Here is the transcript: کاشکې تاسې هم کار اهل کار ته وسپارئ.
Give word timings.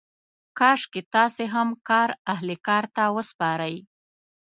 کاشکې 0.59 1.01
تاسې 1.13 1.43
هم 1.53 1.69
کار 1.89 2.09
اهل 2.33 2.49
کار 2.67 2.83
ته 2.95 3.03
وسپارئ. 3.15 3.75